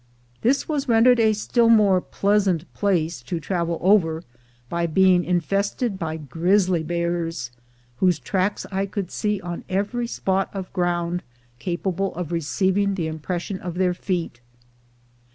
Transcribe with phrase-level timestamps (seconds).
[0.41, 4.23] This was rendered a still more pleasant place to travel over
[4.67, 7.51] by being infested by grizzly bears,
[7.97, 11.21] whose tracks I could see on every spot of ground
[11.59, 14.41] capable of receiving the impression of their feet.